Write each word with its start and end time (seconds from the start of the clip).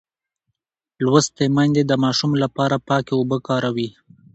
لوستې 1.05 1.45
میندې 1.55 1.83
د 1.87 1.91
ماشوم 2.03 2.31
لپاره 2.43 2.75
پاکې 2.87 3.11
اوبه 3.15 3.37
کاروي. 3.47 3.89